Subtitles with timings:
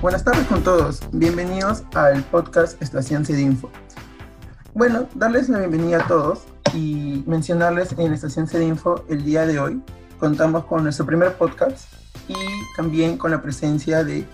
[0.00, 1.00] Buenas tardes con todos.
[1.10, 3.68] Bienvenidos al podcast Estación Cedinfo.
[4.72, 9.82] Bueno, darles la bienvenida a todos y mencionarles en Estación Cedinfo el día de hoy.
[10.20, 11.92] Contamos con nuestro primer podcast
[12.28, 12.36] y
[12.76, 14.24] también con la presencia de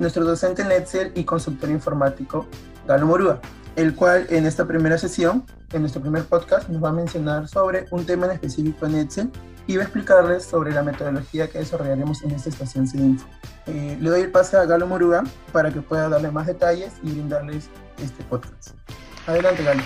[0.00, 2.48] nuestro docente en y consultor informático,
[2.88, 3.40] Galo Morúa,
[3.76, 7.86] el cual en esta primera sesión, en nuestro primer podcast, nos va a mencionar sobre
[7.92, 9.30] un tema en específico en Excel
[9.66, 13.26] y va a explicarles sobre la metodología que desarrollaremos en esta estación Cedinfo.
[13.66, 17.10] Eh, le doy el pase a Galo Moruga para que pueda darle más detalles y
[17.10, 17.68] brindarles
[18.02, 18.70] este podcast.
[19.26, 19.82] Adelante, Galo.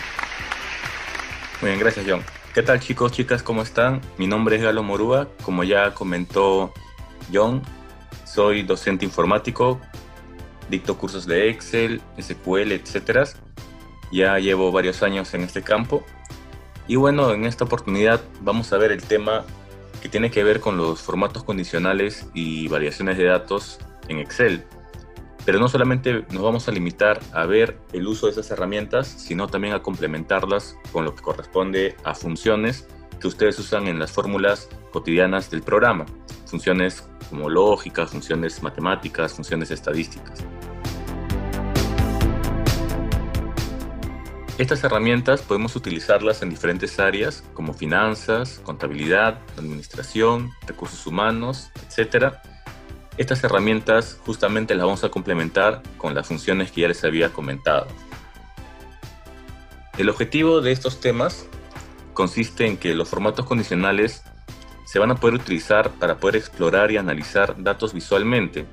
[1.61, 2.23] Muy bien, gracias, John.
[2.55, 3.43] ¿Qué tal, chicos, chicas?
[3.43, 4.01] ¿Cómo están?
[4.17, 5.29] Mi nombre es Galo Moruga.
[5.43, 6.73] Como ya comentó
[7.33, 7.63] John,
[8.25, 9.81] soy docente informático,
[10.71, 13.29] dicto cursos de Excel, SQL, etc.
[14.13, 16.05] Ya llevo varios años en este campo.
[16.87, 19.45] Y bueno, en esta oportunidad vamos a ver el tema
[20.05, 24.67] que tiene que ver con los formatos condicionales y variaciones de datos en Excel.
[25.47, 29.49] Pero no solamente nos vamos a limitar a ver el uso de esas herramientas, sino
[29.49, 32.87] también a complementarlas con lo que corresponde a funciones
[33.19, 36.05] que ustedes usan en las fórmulas cotidianas del programa.
[36.45, 40.45] Funciones como lógica, funciones matemáticas, funciones estadísticas.
[44.57, 52.35] Estas herramientas podemos utilizarlas en diferentes áreas como finanzas, contabilidad, administración, recursos humanos, etc.
[53.17, 57.89] Estas herramientas justamente las vamos a complementar con las funciones que ya les había comentado.
[59.99, 61.49] El objetivo de estos temas
[62.13, 64.23] consiste en que los formatos condicionales
[64.87, 68.67] se van a poder utilizar para poder explorar y analizar datos visualmente,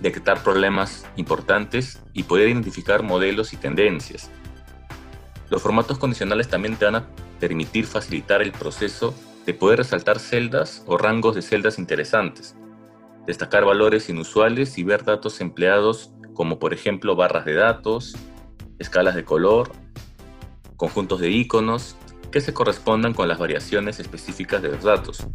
[0.00, 4.30] detectar problemas importantes y poder identificar modelos y tendencias.
[5.48, 7.06] Los formatos condicionales también te van a
[7.38, 12.56] permitir facilitar el proceso de poder resaltar celdas o rangos de celdas interesantes,
[13.26, 18.16] destacar valores inusuales y ver datos empleados como por ejemplo barras de datos,
[18.78, 19.70] escalas de color,
[20.76, 21.96] conjuntos de iconos
[22.32, 25.26] que se correspondan con las variaciones específicas de los datos.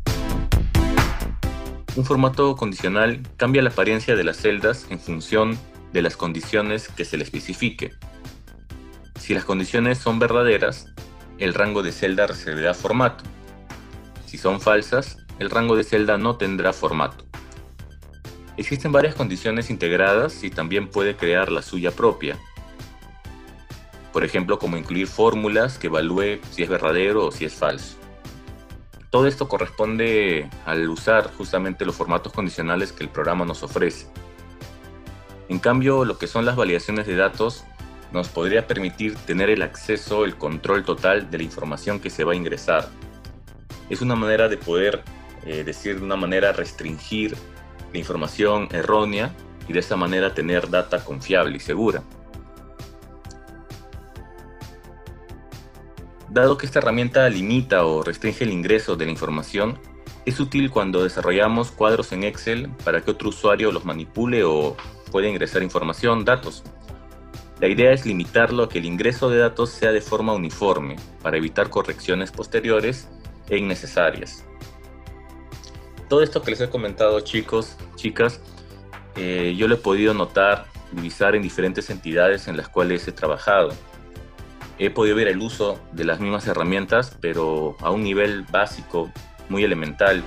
[1.96, 5.58] Un formato condicional cambia la apariencia de las celdas en función
[5.94, 7.92] de las condiciones que se le especifique.
[9.32, 10.88] Si las condiciones son verdaderas,
[11.38, 13.24] el rango de celda recibirá formato.
[14.26, 17.24] Si son falsas, el rango de celda no tendrá formato.
[18.58, 22.38] Existen varias condiciones integradas y también puede crear la suya propia.
[24.12, 27.96] Por ejemplo, como incluir fórmulas que evalúe si es verdadero o si es falso.
[29.12, 34.08] Todo esto corresponde al usar justamente los formatos condicionales que el programa nos ofrece.
[35.48, 37.64] En cambio, lo que son las validaciones de datos
[38.12, 42.34] nos podría permitir tener el acceso, el control total de la información que se va
[42.34, 42.90] a ingresar.
[43.90, 45.04] Es una manera de poder
[45.46, 47.36] eh, decir de una manera restringir
[47.92, 49.34] la información errónea
[49.68, 52.04] y de esa manera tener data confiable y segura.
[56.30, 59.78] Dado que esta herramienta limita o restringe el ingreso de la información,
[60.26, 64.78] es útil cuando desarrollamos cuadros en Excel para que otro usuario los manipule o
[65.12, 66.64] pueda ingresar información, datos.
[67.62, 71.38] La idea es limitarlo a que el ingreso de datos sea de forma uniforme para
[71.38, 73.08] evitar correcciones posteriores
[73.50, 74.44] e innecesarias.
[76.10, 78.42] Todo esto que les he comentado chicos, chicas,
[79.16, 83.70] eh, yo lo he podido notar, divisar en diferentes entidades en las cuales he trabajado.
[84.80, 89.12] He podido ver el uso de las mismas herramientas, pero a un nivel básico,
[89.50, 90.24] muy elemental.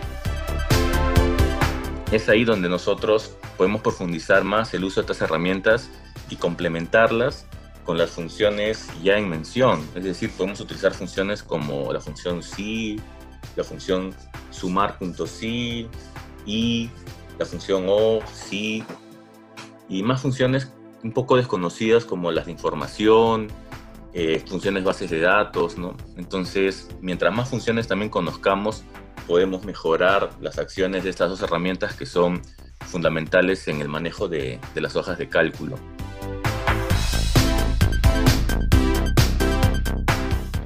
[2.13, 5.91] Es ahí donde nosotros podemos profundizar más el uso de estas herramientas
[6.31, 7.47] y complementarlas
[7.85, 9.87] con las funciones ya en mención.
[9.95, 13.01] Es decir, podemos utilizar funciones como la función si,
[13.57, 14.15] la función
[14.51, 15.89] sumar.si
[16.47, 16.91] y
[17.39, 18.85] la función o, si
[19.89, 23.49] y más funciones un poco desconocidas como las de información,
[24.15, 25.95] eh, funciones bases de datos, ¿no?
[26.17, 28.85] Entonces, mientras más funciones también conozcamos,
[29.27, 32.41] podemos mejorar las acciones de estas dos herramientas que son
[32.81, 35.77] fundamentales en el manejo de, de las hojas de cálculo.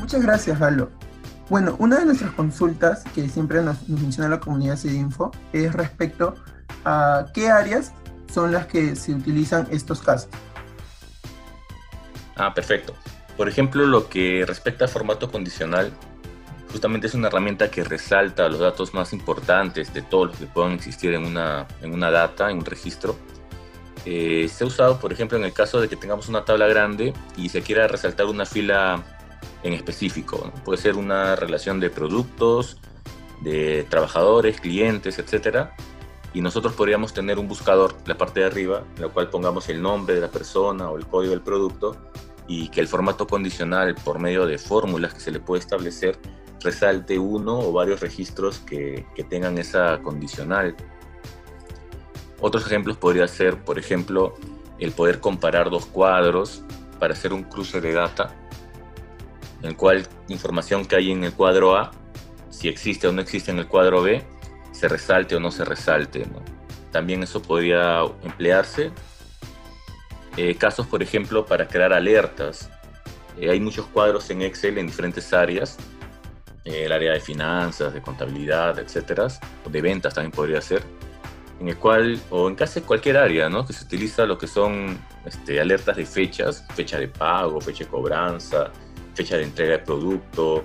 [0.08, 0.88] Muchas gracias, Galo.
[1.50, 6.34] Bueno, una de nuestras consultas que siempre nos, menciona la comunidad CIDINFO es respecto
[6.87, 7.93] a qué áreas
[8.32, 10.31] son las que se utilizan estos casos.
[12.37, 12.94] Ah, perfecto.
[13.37, 15.93] Por ejemplo, lo que respecta a formato condicional,
[16.72, 20.72] justamente es una herramienta que resalta los datos más importantes de todos los que puedan
[20.72, 23.14] existir en una, en una data, en un registro.
[24.06, 27.12] Eh, se ha usado, por ejemplo, en el caso de que tengamos una tabla grande
[27.37, 29.04] y se quiera resaltar una fila
[29.62, 30.52] en específico.
[30.64, 32.78] Puede ser una relación de productos,
[33.40, 35.69] de trabajadores, clientes, etc.
[36.34, 39.81] y nosotros podríamos tener un buscador la parte de arriba, en la cual pongamos el
[39.81, 41.96] nombre de la persona o el código del producto
[42.46, 46.19] y que el formato condicional por medio de fórmulas que se le puede establecer
[46.61, 50.75] resalte uno o varios registros que, que tengan esa condicional.
[52.40, 54.34] Otros ejemplos podría ser, por ejemplo,
[54.78, 56.62] el poder comparar dos cuadros
[56.99, 58.34] para hacer un cruce de data,
[59.60, 61.90] en el cual información que hay en el cuadro A,
[62.50, 64.25] si existe o no existe en el cuadro B,
[64.72, 66.26] se resalte o no se resalte.
[66.93, 68.90] También eso podría emplearse.
[70.37, 72.70] Eh, casos, por ejemplo, para crear alertas.
[73.38, 75.76] Eh, hay muchos cuadros en Excel en diferentes áreas.
[76.64, 79.26] Eh, el área de finanzas, de contabilidad, etcétera,
[79.64, 80.82] o de ventas también podría ser
[81.61, 83.66] en el cual, o en casi cualquier área, ¿no?
[83.66, 87.90] Que se utiliza lo que son este, alertas de fechas, fecha de pago, fecha de
[87.90, 88.70] cobranza,
[89.18, 90.64] fecha de entrega de producto,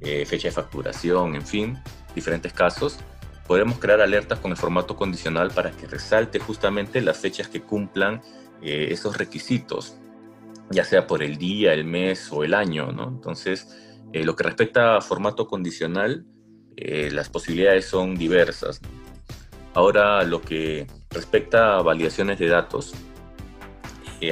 [0.00, 1.76] eh, fecha de facturación, en fin,
[2.14, 3.00] diferentes casos.
[3.48, 8.22] Podemos crear alertas con el formato condicional para que resalte justamente las fechas que cumplan
[8.62, 9.96] eh, esos requisitos,
[10.70, 13.08] ya sea por el día, el mes o el año, ¿no?
[13.08, 13.76] Entonces,
[14.12, 16.24] eh, lo que respecta a formato condicional,
[16.76, 18.80] las posibilidades son diversas.
[19.74, 22.94] Ahora, lo que respecta a validaciones de datos,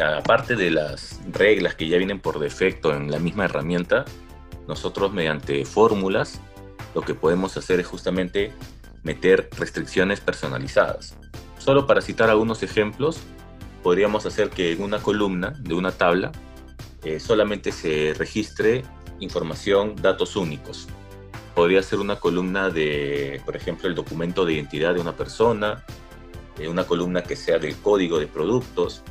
[0.03, 4.05] aparte de las reglas que ya vienen por defecto en la misma herramienta,
[4.67, 6.41] nosotros mediante fórmulas
[6.95, 8.53] lo que podemos hacer es justamente
[9.03, 11.17] meter restricciones personalizadas.
[11.59, 13.21] Solo para citar algunos ejemplos,
[13.83, 16.33] podríamos hacer que en una columna de una tabla
[17.05, 18.83] eh, solamente se registre
[19.21, 20.89] información, datos únicos
[21.57, 25.83] podría ser una columna de, por ejemplo, el documento de identidad de una persona,
[26.59, 29.03] eh, una columna que sea del código de productos,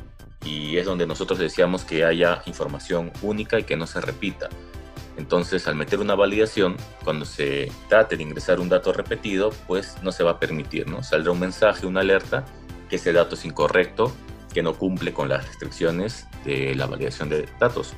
[0.46, 4.48] y es donde nosotros deseamos que haya información única y que no se repita.
[5.16, 10.12] Entonces, al meter una validación, cuando se trate de ingresar un dato repetido, pues no
[10.12, 11.02] se va a permitir, ¿no?
[11.02, 12.44] Saldrá un mensaje, una alerta,
[12.88, 14.12] que ese dato es incorrecto,
[14.52, 17.94] que no cumple con las restricciones de la validación de datos.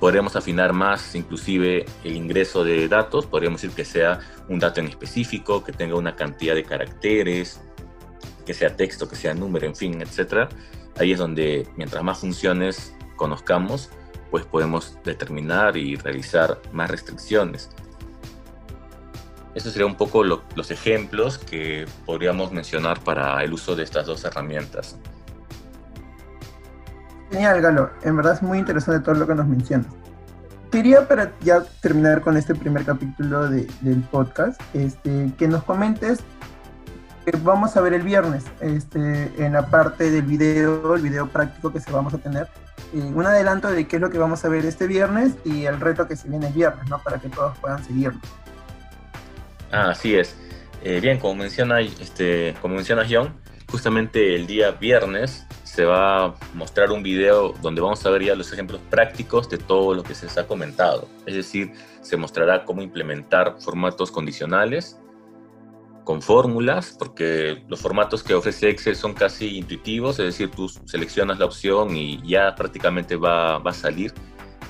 [0.00, 4.88] Podríamos afinar más inclusive el ingreso de datos, podríamos decir que sea un dato en
[4.88, 7.60] específico, que tenga una cantidad de caracteres,
[8.46, 10.48] que sea texto, que sea número, en fin, etc.
[11.00, 13.88] Ahí es donde mientras más funciones conozcamos,
[14.30, 17.70] pues podemos determinar y realizar más restricciones.
[19.54, 24.22] Estos serían un poco los ejemplos que podríamos mencionar para el uso de estas dos
[24.26, 24.98] herramientas.
[27.30, 27.90] Genial, Galo.
[28.02, 29.86] En verdad es muy interesante todo lo que nos mencionas.
[30.70, 36.22] Quería para ya terminar con este primer capítulo del podcast, este, que nos comentes
[37.42, 41.80] vamos a ver el viernes, este, en la parte del video, el video práctico que
[41.80, 42.48] se vamos a tener,
[42.92, 46.08] un adelanto de qué es lo que vamos a ver este viernes y el reto
[46.08, 46.98] que se viene el viernes, ¿no?
[46.98, 48.20] Para que todos puedan seguirlo.
[49.70, 50.36] Ah, así es.
[50.82, 53.32] Eh, bien, como menciona, este, como menciona John,
[53.70, 58.34] justamente el día viernes se va a mostrar un video donde vamos a ver ya
[58.34, 61.08] los ejemplos prácticos de todo lo que se les ha comentado.
[61.26, 61.72] Es decir,
[62.02, 64.98] se mostrará cómo implementar formatos condicionales
[66.10, 71.38] con fórmulas, porque los formatos que ofrece Excel son casi intuitivos, es decir, tú seleccionas
[71.38, 74.12] la opción y ya prácticamente va, va a salir.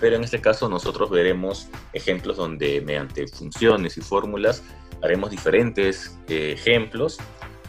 [0.00, 4.62] Pero en este caso nosotros veremos ejemplos donde mediante funciones y fórmulas
[5.02, 7.16] haremos diferentes eh, ejemplos,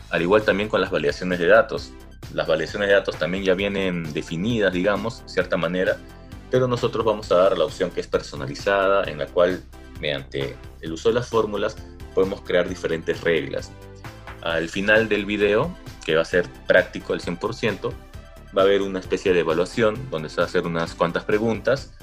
[0.10, 1.94] al igual también con las validaciones de datos
[2.34, 5.98] las validaciones de datos también ya vienen definidas, digamos, de cierta manera,
[6.50, 9.64] pero nosotros vamos a dar la opción que es personalizada, en la cual
[10.02, 11.78] mediante el uso de las fórmulas
[12.14, 13.72] podemos crear diferentes reglas.
[14.42, 15.76] Al final del video,
[16.06, 17.94] que va a ser práctico al 100%,
[18.58, 21.94] va a haber una especie de evaluación donde se va a hacer unas cuantas preguntas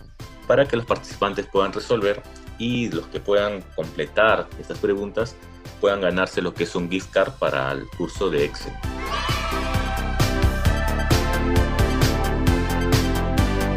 [0.47, 2.23] para que los participantes puedan resolver
[2.59, 5.37] y los que puedan completar estas preguntas
[5.81, 8.73] puedan ganarse lo que es un gift card para el curso de Excel.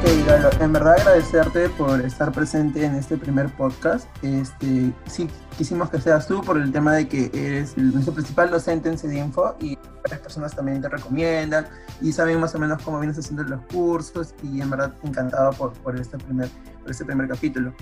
[0.04, 4.08] En verdad agradecerte por estar presente en este primer podcast.
[4.24, 8.90] Este, sí, quisimos que seas tú por el tema de que eres nuestro principal docente
[8.90, 11.68] en CEDINFO y varias personas también te recomiendan
[12.02, 15.74] y saben más o menos cómo vienes haciendo los cursos y en verdad encantado por,
[15.74, 16.50] por, este, primer,
[16.82, 17.74] por este primer capítulo.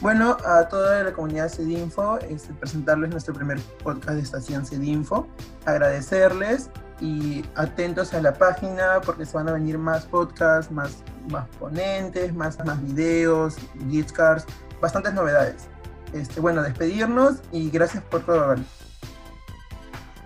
[0.00, 5.26] Bueno, a toda la comunidad CEDINFO, este, presentarles nuestro primer podcast de Estación CEDINFO,
[5.66, 11.48] agradecerles y atentos a la página porque se van a venir más podcasts, más, más
[11.58, 13.56] ponentes, más, más videos,
[13.90, 14.44] gift cards,
[14.80, 15.68] bastantes novedades.
[16.12, 18.56] Este, bueno, despedirnos y gracias por todo,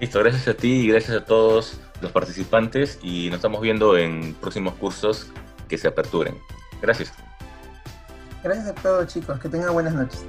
[0.00, 4.34] Listo, gracias a ti y gracias a todos los participantes y nos estamos viendo en
[4.34, 5.28] próximos cursos
[5.68, 6.36] que se aperturen.
[6.82, 7.12] Gracias.
[8.42, 10.24] Gracias a todos chicos, que tengan buenas noches.